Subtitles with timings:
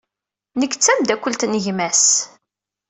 [0.59, 2.05] Nekk d tameddakelt n gma-s.